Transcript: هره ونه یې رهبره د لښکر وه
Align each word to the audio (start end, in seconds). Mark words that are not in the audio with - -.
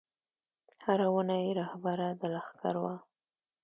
هره 0.85 1.07
ونه 1.13 1.35
یې 1.43 1.49
رهبره 1.61 2.07
د 2.19 2.21
لښکر 2.33 2.75
وه 2.83 2.95